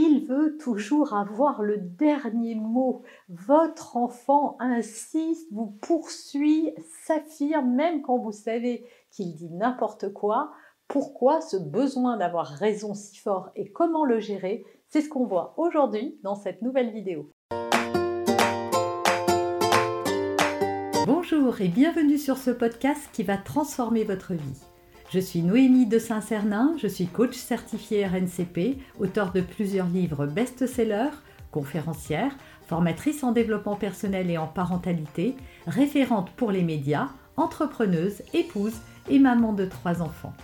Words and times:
il 0.00 0.26
veut 0.26 0.56
toujours 0.58 1.12
avoir 1.12 1.60
le 1.60 1.76
dernier 1.76 2.54
mot. 2.54 3.02
Votre 3.28 3.96
enfant 3.96 4.56
insiste, 4.60 5.48
vous 5.50 5.76
poursuit, 5.80 6.72
s'affirme, 7.04 7.74
même 7.74 8.02
quand 8.02 8.16
vous 8.16 8.30
savez 8.30 8.86
qu'il 9.10 9.34
dit 9.34 9.50
n'importe 9.50 10.12
quoi. 10.12 10.52
Pourquoi 10.86 11.40
ce 11.40 11.56
besoin 11.56 12.16
d'avoir 12.16 12.46
raison 12.46 12.94
si 12.94 13.18
fort 13.18 13.50
et 13.56 13.72
comment 13.72 14.04
le 14.04 14.20
gérer? 14.20 14.64
C'est 14.86 15.00
ce 15.00 15.08
qu'on 15.08 15.26
voit 15.26 15.54
aujourd'hui 15.56 16.20
dans 16.22 16.36
cette 16.36 16.62
nouvelle 16.62 16.92
vidéo. 16.92 17.32
Bonjour 21.06 21.60
et 21.60 21.68
bienvenue 21.68 22.18
sur 22.18 22.36
ce 22.38 22.52
podcast 22.52 23.08
qui 23.12 23.24
va 23.24 23.36
transformer 23.36 24.04
votre 24.04 24.34
vie. 24.34 24.62
Je 25.10 25.20
suis 25.20 25.40
Noémie 25.40 25.86
de 25.86 25.98
Saint-Cernin, 25.98 26.74
je 26.76 26.86
suis 26.86 27.06
coach 27.06 27.34
certifié 27.34 28.06
RNCP, 28.06 28.76
auteur 29.00 29.32
de 29.32 29.40
plusieurs 29.40 29.86
livres 29.86 30.26
best-sellers, 30.26 31.16
conférencière, 31.50 32.36
formatrice 32.66 33.24
en 33.24 33.32
développement 33.32 33.76
personnel 33.76 34.30
et 34.30 34.36
en 34.36 34.46
parentalité, 34.46 35.34
référente 35.66 36.30
pour 36.32 36.52
les 36.52 36.62
médias, 36.62 37.08
entrepreneuse, 37.38 38.20
épouse 38.34 38.74
et 39.08 39.18
maman 39.18 39.54
de 39.54 39.64
trois 39.64 40.02
enfants. 40.02 40.34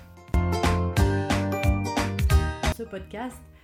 Ce 2.74 2.84
podcast, 2.84 3.36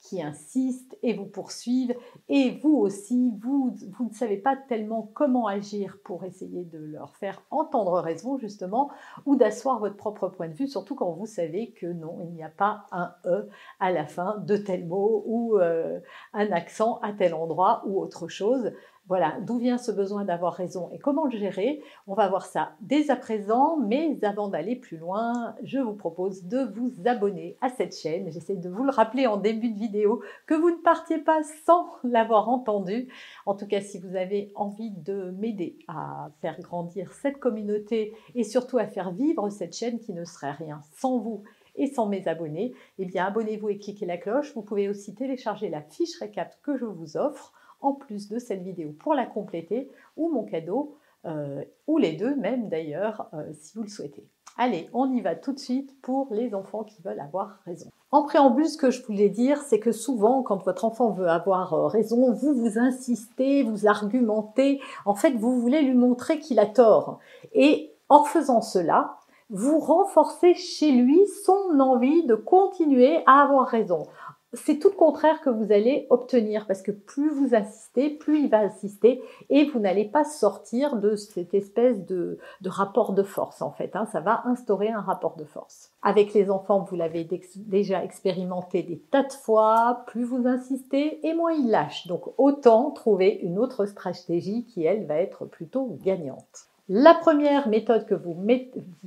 qui 0.00 0.22
insistent 0.22 0.96
et 1.02 1.12
vous 1.14 1.26
poursuivent. 1.26 1.94
Et 2.28 2.58
vous 2.62 2.76
aussi, 2.76 3.32
vous, 3.40 3.74
vous 3.90 4.08
ne 4.08 4.14
savez 4.14 4.38
pas 4.38 4.56
tellement 4.56 5.10
comment 5.14 5.46
agir 5.46 5.98
pour 6.04 6.24
essayer 6.24 6.64
de 6.64 6.78
leur 6.78 7.16
faire 7.16 7.42
entendre 7.50 8.00
raison, 8.00 8.38
justement, 8.38 8.90
ou 9.26 9.36
d'asseoir 9.36 9.78
votre 9.78 9.96
propre 9.96 10.28
point 10.28 10.48
de 10.48 10.54
vue, 10.54 10.68
surtout 10.68 10.94
quand 10.94 11.12
vous 11.12 11.26
savez 11.26 11.72
que 11.72 11.86
non, 11.86 12.18
il 12.22 12.32
n'y 12.32 12.42
a 12.42 12.48
pas 12.48 12.86
un 12.92 13.14
E 13.26 13.48
à 13.78 13.92
la 13.92 14.06
fin 14.06 14.38
de 14.38 14.56
tel 14.56 14.86
mot 14.86 15.22
ou 15.26 15.58
euh, 15.58 16.00
un 16.32 16.50
accent 16.50 16.98
à 17.02 17.12
tel 17.12 17.34
endroit 17.34 17.82
ou 17.86 18.00
autre 18.00 18.28
chose. 18.28 18.72
Voilà, 19.10 19.38
d'où 19.40 19.58
vient 19.58 19.76
ce 19.76 19.90
besoin 19.90 20.24
d'avoir 20.24 20.54
raison 20.54 20.88
et 20.92 21.00
comment 21.00 21.24
le 21.24 21.36
gérer? 21.36 21.82
On 22.06 22.14
va 22.14 22.28
voir 22.28 22.46
ça 22.46 22.74
dès 22.80 23.10
à 23.10 23.16
présent, 23.16 23.76
mais 23.76 24.16
avant 24.22 24.46
d'aller 24.46 24.76
plus 24.76 24.98
loin, 24.98 25.56
je 25.64 25.80
vous 25.80 25.94
propose 25.94 26.44
de 26.44 26.60
vous 26.76 26.92
abonner 27.06 27.56
à 27.60 27.70
cette 27.70 27.96
chaîne. 27.96 28.30
J'essaie 28.30 28.54
de 28.54 28.68
vous 28.68 28.84
le 28.84 28.92
rappeler 28.92 29.26
en 29.26 29.36
début 29.36 29.70
de 29.70 29.78
vidéo 29.80 30.22
que 30.46 30.54
vous 30.54 30.70
ne 30.70 30.76
partiez 30.76 31.18
pas 31.18 31.40
sans 31.66 31.88
l'avoir 32.04 32.48
entendu. 32.48 33.08
En 33.46 33.56
tout 33.56 33.66
cas, 33.66 33.80
si 33.80 33.98
vous 33.98 34.14
avez 34.14 34.52
envie 34.54 34.92
de 34.92 35.32
m'aider 35.32 35.76
à 35.88 36.30
faire 36.40 36.60
grandir 36.60 37.12
cette 37.12 37.40
communauté 37.40 38.14
et 38.36 38.44
surtout 38.44 38.78
à 38.78 38.86
faire 38.86 39.10
vivre 39.10 39.50
cette 39.50 39.74
chaîne 39.74 39.98
qui 39.98 40.12
ne 40.12 40.24
serait 40.24 40.52
rien 40.52 40.82
sans 40.92 41.18
vous 41.18 41.42
et 41.74 41.88
sans 41.88 42.06
mes 42.06 42.28
abonnés, 42.28 42.74
eh 43.00 43.06
bien 43.06 43.26
abonnez-vous 43.26 43.70
et 43.70 43.78
cliquez 43.78 44.06
la 44.06 44.18
cloche. 44.18 44.54
Vous 44.54 44.62
pouvez 44.62 44.88
aussi 44.88 45.16
télécharger 45.16 45.68
la 45.68 45.82
fiche 45.82 46.16
récap 46.20 46.54
que 46.62 46.76
je 46.76 46.84
vous 46.84 47.16
offre 47.16 47.52
en 47.80 47.92
plus 47.92 48.28
de 48.28 48.38
cette 48.38 48.62
vidéo 48.62 48.94
pour 48.98 49.14
la 49.14 49.26
compléter 49.26 49.90
ou 50.16 50.30
mon 50.30 50.44
cadeau, 50.44 50.96
euh, 51.26 51.62
ou 51.86 51.98
les 51.98 52.12
deux 52.12 52.34
même 52.36 52.68
d'ailleurs, 52.68 53.28
euh, 53.34 53.52
si 53.52 53.76
vous 53.76 53.82
le 53.82 53.88
souhaitez. 53.88 54.24
Allez, 54.56 54.88
on 54.92 55.12
y 55.12 55.20
va 55.20 55.34
tout 55.34 55.52
de 55.52 55.58
suite 55.58 56.00
pour 56.02 56.28
les 56.32 56.54
enfants 56.54 56.84
qui 56.84 57.00
veulent 57.02 57.20
avoir 57.20 57.60
raison. 57.64 57.90
En 58.10 58.24
préambule, 58.24 58.66
ce 58.66 58.76
que 58.76 58.90
je 58.90 59.04
voulais 59.04 59.28
dire, 59.28 59.58
c'est 59.62 59.78
que 59.78 59.92
souvent, 59.92 60.42
quand 60.42 60.64
votre 60.64 60.84
enfant 60.84 61.10
veut 61.10 61.28
avoir 61.28 61.74
euh, 61.74 61.86
raison, 61.86 62.32
vous 62.32 62.54
vous 62.54 62.78
insistez, 62.78 63.62
vous 63.62 63.86
argumentez, 63.86 64.80
en 65.04 65.14
fait, 65.14 65.32
vous 65.32 65.60
voulez 65.60 65.82
lui 65.82 65.94
montrer 65.94 66.40
qu'il 66.40 66.58
a 66.58 66.66
tort. 66.66 67.20
Et 67.52 67.92
en 68.08 68.24
faisant 68.24 68.60
cela, 68.60 69.16
vous 69.50 69.78
renforcez 69.78 70.54
chez 70.54 70.92
lui 70.92 71.20
son 71.44 71.80
envie 71.80 72.24
de 72.24 72.34
continuer 72.34 73.22
à 73.26 73.42
avoir 73.42 73.66
raison 73.66 74.04
c'est 74.52 74.80
tout 74.80 74.88
le 74.88 74.96
contraire 74.96 75.40
que 75.42 75.50
vous 75.50 75.70
allez 75.70 76.08
obtenir 76.10 76.66
parce 76.66 76.82
que 76.82 76.90
plus 76.90 77.30
vous 77.30 77.54
insistez, 77.54 78.10
plus 78.10 78.40
il 78.40 78.48
va 78.48 78.58
insister 78.58 79.22
et 79.48 79.64
vous 79.66 79.78
n'allez 79.78 80.06
pas 80.06 80.24
sortir 80.24 80.96
de 80.96 81.14
cette 81.14 81.54
espèce 81.54 82.04
de, 82.04 82.38
rapport 82.66 83.12
de 83.12 83.22
force 83.22 83.62
en 83.62 83.70
fait. 83.70 83.94
Hein. 83.94 84.06
Ça 84.06 84.20
va 84.20 84.42
instaurer 84.46 84.88
un 84.88 85.00
rapport 85.00 85.36
de 85.36 85.44
force. 85.44 85.92
Avec 86.02 86.34
les 86.34 86.50
enfants, 86.50 86.80
vous 86.80 86.96
l'avez 86.96 87.28
déjà 87.56 88.02
expérimenté 88.02 88.82
des 88.82 88.98
tas 88.98 89.22
de 89.22 89.32
fois, 89.32 90.02
plus 90.08 90.24
vous 90.24 90.48
insistez 90.48 91.24
et 91.26 91.34
moins 91.34 91.52
ils 91.52 91.70
lâchent. 91.70 92.08
Donc 92.08 92.34
autant 92.36 92.90
trouver 92.90 93.38
une 93.42 93.58
autre 93.58 93.86
stratégie 93.86 94.64
qui, 94.64 94.84
elle, 94.84 95.06
va 95.06 95.16
être 95.16 95.44
plutôt 95.44 95.96
gagnante. 96.02 96.66
La 96.88 97.14
première 97.14 97.68
méthode 97.68 98.04
que 98.04 98.16
vous, 98.16 98.34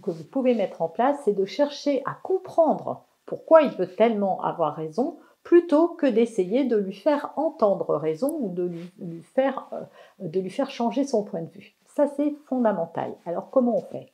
que 0.02 0.12
vous 0.12 0.24
pouvez 0.24 0.56
mettre 0.56 0.82
en 0.82 0.88
place, 0.88 1.18
c'est 1.26 1.34
de 1.34 1.44
chercher 1.44 2.02
à 2.06 2.18
comprendre 2.24 3.04
pourquoi 3.26 3.62
il 3.62 3.72
veut 3.72 3.94
tellement 3.94 4.42
avoir 4.42 4.76
raison 4.76 5.18
plutôt 5.44 5.90
que 5.90 6.06
d'essayer 6.06 6.64
de 6.64 6.78
lui 6.78 6.94
faire 6.94 7.34
entendre 7.36 7.96
raison 7.96 8.38
ou 8.40 8.50
de 8.50 8.64
lui, 8.64 9.22
faire, 9.22 9.68
euh, 9.74 9.82
de 10.20 10.40
lui 10.40 10.50
faire 10.50 10.72
changer 10.72 11.04
son 11.04 11.24
point 11.24 11.42
de 11.42 11.50
vue. 11.50 11.76
Ça, 11.86 12.08
c'est 12.08 12.34
fondamental. 12.46 13.14
Alors, 13.26 13.50
comment 13.50 13.78
on 13.78 13.82
fait? 13.82 14.14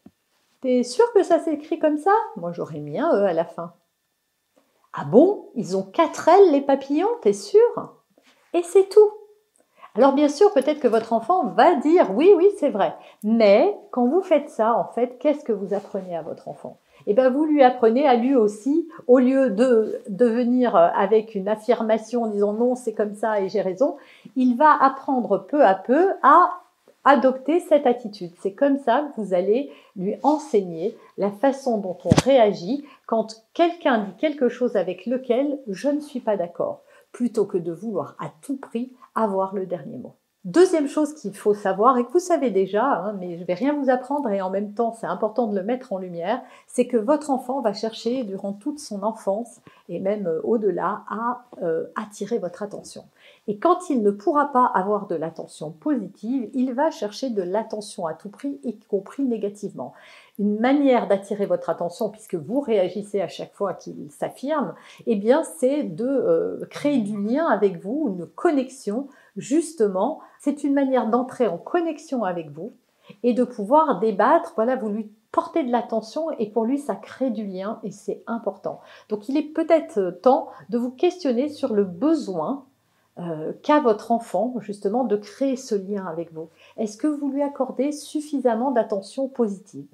T'es 0.62 0.84
sûr 0.84 1.06
que 1.14 1.24
ça 1.24 1.40
s'écrit 1.40 1.80
comme 1.80 1.98
ça? 1.98 2.12
Moi, 2.36 2.52
j'aurais 2.52 2.80
mis 2.80 3.00
un 3.00 3.14
E 3.14 3.24
à 3.26 3.34
la 3.34 3.46
fin. 3.46 3.74
Ah 4.94 5.06
bon? 5.06 5.50
Ils 5.56 5.78
ont 5.78 5.84
quatre 5.84 6.28
ailes, 6.28 6.52
les 6.52 6.62
papillons, 6.62 7.08
t'es 7.22 7.34
sûr? 7.34 7.96
Et 8.54 8.64
c'est 8.64 8.90
tout. 8.90 9.12
Alors 9.96 10.14
bien 10.14 10.30
sûr, 10.30 10.54
peut-être 10.54 10.80
que 10.80 10.88
votre 10.88 11.14
enfant 11.14 11.48
va 11.48 11.76
dire 11.76 12.12
oui, 12.16 12.32
oui, 12.36 12.50
c'est 12.58 12.70
vrai. 12.70 12.96
Mais 13.24 13.76
quand 13.92 14.06
vous 14.06 14.22
faites 14.22 14.50
ça, 14.50 14.76
en 14.76 14.86
fait, 14.86 15.18
qu'est-ce 15.20 15.44
que 15.44 15.52
vous 15.52 15.74
apprenez 15.74 16.16
à 16.16 16.22
votre 16.22 16.48
enfant? 16.48 16.80
Eh 17.08 17.14
bien 17.14 17.30
vous 17.30 17.46
lui 17.46 17.64
apprenez 17.64 18.08
à 18.08 18.16
lui 18.16 18.36
aussi, 18.36 18.88
au 19.08 19.20
lieu 19.20 19.50
de, 19.50 20.02
de 20.10 20.26
venir 20.26 20.76
avec 20.76 21.36
une 21.36 21.48
affirmation 21.48 22.24
en 22.24 22.28
disant 22.28 22.54
non, 22.54 22.76
c'est 22.76 22.94
comme 22.94 23.16
ça 23.16 23.42
et 23.42 23.50
j'ai 23.50 23.62
raison, 23.62 23.98
il 24.36 24.56
va 24.56 24.72
apprendre 24.82 25.46
peu 25.48 25.64
à 25.64 25.76
peu 25.76 26.12
à 26.24 26.62
adopter 27.06 27.60
cette 27.60 27.88
attitude. 27.88 28.32
C'est 28.42 28.54
comme 28.54 28.78
ça 28.78 29.10
que 29.16 29.22
vous 29.22 29.34
allez 29.34 29.72
lui 29.96 30.16
enseigner 30.24 30.98
la 31.18 31.32
façon 31.32 31.78
dont 31.78 31.98
on 32.06 32.10
réagit 32.24 32.86
quand 33.06 33.46
quelqu'un 33.54 34.00
dit 34.00 34.14
quelque 34.18 34.50
chose 34.50 34.76
avec 34.76 35.06
lequel 35.06 35.60
je 35.68 35.90
ne 35.90 36.02
suis 36.02 36.20
pas 36.20 36.38
d'accord, 36.38 36.82
plutôt 37.12 37.46
que 37.46 37.58
de 37.58 37.72
vouloir 37.72 38.16
à 38.20 38.32
tout 38.42 38.58
prix 38.58 38.94
avoir 39.16 39.56
le 39.56 39.66
dernier 39.66 39.98
mot. 39.98 40.14
Deuxième 40.50 40.88
chose 40.88 41.14
qu'il 41.14 41.36
faut 41.36 41.54
savoir 41.54 42.00
et 42.00 42.04
que 42.04 42.12
vous 42.12 42.18
savez 42.18 42.50
déjà, 42.50 42.84
hein, 42.84 43.16
mais 43.20 43.38
je 43.38 43.44
vais 43.44 43.54
rien 43.54 43.72
vous 43.72 43.92
apprendre 43.92 44.32
et 44.32 44.42
en 44.42 44.50
même 44.50 44.74
temps 44.74 44.96
c'est 45.00 45.06
important 45.06 45.46
de 45.46 45.56
le 45.56 45.62
mettre 45.62 45.94
en 45.94 46.00
lumière, 46.00 46.42
c'est 46.66 46.88
que 46.88 46.98
votre 46.98 47.30
enfant 47.30 47.62
va 47.62 47.72
chercher 47.72 48.24
durant 48.24 48.54
toute 48.54 48.80
son 48.80 49.04
enfance 49.04 49.62
et 49.90 50.00
même 50.00 50.26
euh, 50.26 50.42
au-delà 50.44 51.04
à 51.08 51.46
euh, 51.62 51.86
attirer 51.96 52.40
votre 52.40 52.64
attention. 52.64 53.04
Et 53.48 53.60
quand 53.60 53.92
il 53.92 54.02
ne 54.02 54.10
pourra 54.10 54.52
pas 54.52 54.66
avoir 54.66 55.06
de 55.06 55.14
l'attention 55.14 55.70
positive, 55.70 56.50
il 56.56 56.74
va 56.74 56.90
chercher 56.90 57.30
de 57.30 57.44
l'attention 57.44 58.08
à 58.08 58.16
tout 58.16 58.30
prix, 58.30 58.60
y 58.64 58.76
compris 58.80 59.26
négativement. 59.26 59.94
Une 60.40 60.60
manière 60.60 61.08
d'attirer 61.08 61.46
votre 61.46 61.70
attention, 61.70 62.10
puisque 62.10 62.36
vous 62.36 62.62
réagissez 62.62 63.22
à 63.22 63.28
chaque 63.28 63.54
fois 63.54 63.74
qu'il 63.74 64.10
s'affirme, 64.10 64.74
eh 65.06 65.16
bien, 65.16 65.44
c'est 65.44 65.84
de 65.84 66.08
euh, 66.08 66.66
créer 66.70 67.00
du 67.00 67.22
lien 67.22 67.46
avec 67.46 67.80
vous, 67.84 68.16
une 68.18 68.26
connexion 68.26 69.08
justement, 69.40 70.20
c'est 70.40 70.64
une 70.64 70.74
manière 70.74 71.10
d'entrer 71.10 71.48
en 71.48 71.58
connexion 71.58 72.24
avec 72.24 72.52
vous 72.52 72.74
et 73.24 73.34
de 73.34 73.44
pouvoir 73.44 74.00
débattre. 74.00 74.54
Voilà, 74.56 74.76
vous 74.76 74.90
lui 74.90 75.12
portez 75.32 75.64
de 75.64 75.72
l'attention 75.72 76.32
et 76.38 76.50
pour 76.50 76.66
lui, 76.66 76.78
ça 76.78 76.96
crée 76.96 77.30
du 77.30 77.46
lien 77.46 77.80
et 77.84 77.92
c'est 77.92 78.24
important. 78.28 78.82
Donc, 79.10 79.30
il 79.30 79.38
est 79.38 79.54
peut-être 79.54 80.20
temps 80.22 80.50
de 80.70 80.78
vous 80.78 80.92
questionner 80.92 81.50
sur 81.50 81.74
le 81.74 81.84
besoin 81.84 82.66
euh, 83.20 83.54
qu'a 83.64 83.80
votre 83.80 84.12
enfant, 84.12 84.56
justement, 84.60 85.04
de 85.04 85.16
créer 85.16 85.56
ce 85.56 85.76
lien 85.76 86.06
avec 86.06 86.34
vous. 86.34 86.50
Est-ce 86.78 86.98
que 86.98 87.08
vous 87.08 87.30
lui 87.30 87.42
accordez 87.42 87.92
suffisamment 87.92 88.72
d'attention 88.72 89.28
positive? 89.28 89.88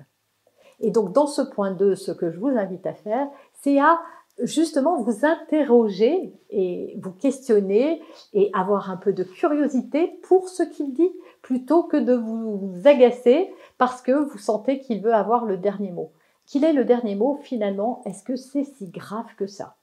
Et 0.80 0.92
donc, 0.92 1.12
dans 1.14 1.28
ce 1.28 1.42
point 1.42 1.72
2, 1.72 1.96
ce 1.96 2.12
que 2.12 2.32
je 2.32 2.40
vous 2.40 2.48
invite 2.48 2.86
à 2.86 2.94
faire, 2.94 3.28
c'est 3.54 3.80
à 3.80 4.00
justement 4.44 5.02
vous 5.02 5.26
interroger 5.26 6.34
et 6.50 6.98
vous 7.02 7.14
questionner 7.14 8.02
et 8.34 8.50
avoir 8.54 8.92
un 8.92 8.98
peu 8.98 9.14
de 9.14 9.24
curiosité 9.24 10.20
pour 10.24 10.50
ce 10.50 10.64
qu'il 10.64 10.94
dit 10.94 11.12
plutôt 11.42 11.84
que 11.84 11.98
de 11.98 12.14
vous 12.14 12.74
agacer 12.86 13.54
parce 13.78 14.02
que 14.02 14.12
vous 14.12 14.38
sentez 14.38 14.80
qu'il 14.80 15.02
veut 15.02 15.14
avoir 15.14 15.46
le 15.46 15.58
dernier 15.58 15.92
mot. 15.92 16.12
Qu'il 16.46 16.64
est 16.64 16.74
le 16.74 16.86
dernier 16.86 17.16
mot 17.16 17.40
finalement 17.42 18.02
Est-ce 18.06 18.24
que 18.24 18.36
c'est 18.36 18.66
si 18.66 18.90
grave 18.90 19.34
que 19.38 19.48
ça? 19.48 19.78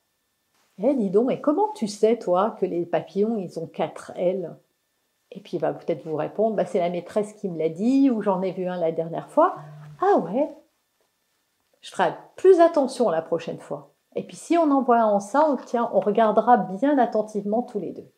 Eh, 0.79 0.95
dis 0.95 1.11
donc, 1.11 1.31
et 1.31 1.41
comment 1.41 1.73
tu 1.75 1.87
sais, 1.87 2.19
toi, 2.19 2.57
que 2.59 2.67
les 2.67 2.87
papillons, 2.87 3.37
ils 3.39 3.59
ont 3.59 3.67
quatre 3.67 4.13
ailes? 4.17 4.57
Et 5.31 5.41
puis 5.41 5.57
il 5.57 5.61
va 5.61 5.73
peut-être 5.73 6.05
vous 6.05 6.17
répondre, 6.17 6.57
bah, 6.57 6.67
c'est 6.67 6.79
la 6.79 6.91
maîtresse 6.91 7.33
qui 7.35 7.49
me 7.49 7.59
l'a 7.59 7.69
dit, 7.69 8.11
ou 8.11 8.21
j'en 8.21 8.43
ai 8.43 8.53
vu 8.53 8.67
un 8.67 8.77
la 8.77 8.93
dernière 8.93 9.31
fois. 9.31 9.57
Ah 10.01 10.19
ouais, 10.19 10.51
je 11.83 11.91
ferai 11.91 12.15
plus 12.37 12.61
attention 12.61 13.11
la 13.11 13.23
prochaine 13.23 13.59
fois. 13.59 13.93
Et 14.15 14.25
puis 14.25 14.37
si 14.37 14.57
on 14.57 14.71
envoie 14.71 15.05
en 15.05 15.21
ça, 15.21 15.47
on, 15.49 15.57
tient, 15.57 15.91
on 15.93 16.01
regardera 16.01 16.57
bien 16.57 16.99
attentivement 16.99 17.63
tous 17.63 17.79
les 17.79 17.93
deux. 17.93 18.11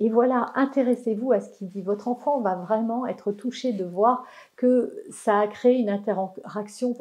Et 0.00 0.10
voilà, 0.10 0.52
intéressez-vous 0.54 1.32
à 1.32 1.40
ce 1.40 1.50
qu'il 1.50 1.68
dit. 1.68 1.82
Votre 1.82 2.06
enfant 2.06 2.40
va 2.40 2.54
vraiment 2.54 3.06
être 3.06 3.32
touché 3.32 3.72
de 3.72 3.84
voir 3.84 4.24
que 4.54 4.94
ça 5.10 5.40
a 5.40 5.46
créé 5.48 5.78
une 5.78 5.90
interaction 5.90 6.94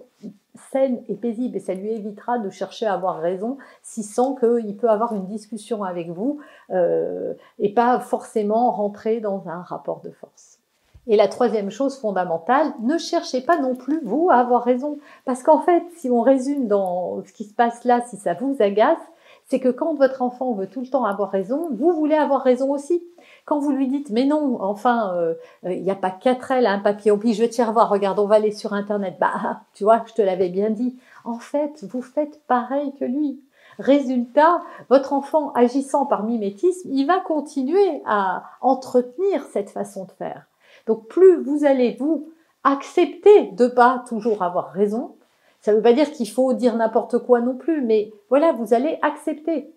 saine 0.71 1.03
et 1.07 1.15
paisible 1.15 1.57
et 1.57 1.59
ça 1.59 1.75
lui 1.75 1.91
évitera 1.91 2.39
de 2.39 2.49
chercher 2.49 2.87
à 2.87 2.93
avoir 2.93 3.19
raison 3.19 3.59
s'il 3.83 4.03
sent 4.03 4.35
qu'il 4.39 4.75
peut 4.77 4.89
avoir 4.89 5.13
une 5.13 5.27
discussion 5.27 5.83
avec 5.83 6.09
vous 6.09 6.39
euh, 6.71 7.35
et 7.59 7.71
pas 7.71 7.99
forcément 7.99 8.71
rentrer 8.71 9.19
dans 9.19 9.47
un 9.47 9.61
rapport 9.61 10.01
de 10.01 10.09
force. 10.09 10.59
Et 11.07 11.15
la 11.15 11.27
troisième 11.27 11.71
chose 11.71 11.97
fondamentale, 11.97 12.73
ne 12.81 12.97
cherchez 12.97 13.41
pas 13.41 13.57
non 13.57 13.75
plus, 13.75 14.01
vous, 14.03 14.29
à 14.29 14.35
avoir 14.35 14.63
raison. 14.63 14.97
Parce 15.25 15.41
qu'en 15.41 15.61
fait, 15.61 15.83
si 15.95 16.09
on 16.09 16.21
résume 16.21 16.67
dans 16.67 17.23
ce 17.25 17.31
qui 17.31 17.45
se 17.45 17.53
passe 17.53 17.85
là, 17.85 18.01
si 18.07 18.17
ça 18.17 18.33
vous 18.33 18.57
agace, 18.59 18.99
c'est 19.45 19.61
que 19.61 19.69
quand 19.69 19.93
votre 19.93 20.21
enfant 20.21 20.51
veut 20.53 20.67
tout 20.67 20.81
le 20.81 20.87
temps 20.87 21.05
avoir 21.05 21.31
raison, 21.31 21.69
vous 21.71 21.93
voulez 21.93 22.15
avoir 22.15 22.41
raison 22.41 22.73
aussi. 22.73 23.01
Quand 23.45 23.59
vous 23.59 23.71
lui 23.71 23.87
dites, 23.87 24.09
mais 24.09 24.25
non, 24.25 24.61
enfin, 24.61 25.13
euh, 25.15 25.35
il 25.63 25.83
n'y 25.83 25.91
a 25.91 25.95
pas 25.95 26.11
quatre 26.11 26.51
L 26.51 26.65
à 26.65 26.71
un 26.71 26.79
papier, 26.79 27.15
puis 27.17 27.33
je 27.33 27.41
vais 27.41 27.49
te 27.49 27.61
revoir, 27.61 27.89
regarde, 27.89 28.19
on 28.19 28.25
va 28.25 28.35
aller 28.35 28.51
sur 28.51 28.73
Internet. 28.73 29.15
Bah, 29.19 29.61
tu 29.73 29.85
vois, 29.85 30.03
je 30.05 30.13
te 30.13 30.21
l'avais 30.21 30.49
bien 30.49 30.69
dit. 30.69 30.97
En 31.23 31.39
fait, 31.39 31.85
vous 31.89 32.01
faites 32.01 32.41
pareil 32.47 32.93
que 32.99 33.05
lui. 33.05 33.39
Résultat, 33.79 34.61
votre 34.89 35.13
enfant 35.13 35.51
agissant 35.53 36.05
par 36.05 36.23
mimétisme, 36.23 36.89
il 36.91 37.05
va 37.05 37.19
continuer 37.19 38.01
à 38.05 38.43
entretenir 38.59 39.43
cette 39.53 39.69
façon 39.69 40.05
de 40.05 40.11
faire. 40.11 40.47
Donc 40.87 41.07
plus 41.07 41.43
vous 41.43 41.65
allez 41.65 41.95
vous 41.99 42.29
accepter 42.63 43.51
de 43.51 43.67
pas 43.67 44.03
toujours 44.07 44.41
avoir 44.43 44.71
raison, 44.71 45.15
ça 45.61 45.71
ne 45.71 45.77
veut 45.77 45.83
pas 45.83 45.93
dire 45.93 46.11
qu'il 46.11 46.29
faut 46.29 46.53
dire 46.53 46.75
n'importe 46.75 47.19
quoi 47.19 47.41
non 47.41 47.55
plus, 47.55 47.81
mais 47.81 48.11
voilà, 48.29 48.53
vous 48.53 48.73
allez 48.73 48.99
accepter 49.01 49.71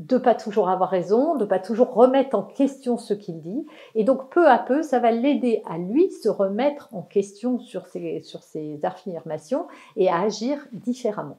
de 0.00 0.18
pas 0.18 0.34
toujours 0.34 0.68
avoir 0.68 0.90
raison, 0.90 1.36
de 1.36 1.44
pas 1.44 1.60
toujours 1.60 1.94
remettre 1.94 2.36
en 2.36 2.42
question 2.42 2.96
ce 2.98 3.14
qu'il 3.14 3.40
dit, 3.40 3.64
et 3.94 4.04
donc 4.04 4.30
peu 4.30 4.48
à 4.48 4.58
peu, 4.58 4.82
ça 4.82 4.98
va 4.98 5.12
l'aider 5.12 5.62
à 5.66 5.78
lui 5.78 6.10
se 6.10 6.28
remettre 6.28 6.88
en 6.92 7.02
question 7.02 7.60
sur 7.60 7.86
ses, 7.86 8.22
sur 8.22 8.42
ses 8.42 8.84
affirmations 8.84 9.66
et 9.96 10.08
à 10.08 10.20
agir 10.20 10.66
différemment. 10.72 11.38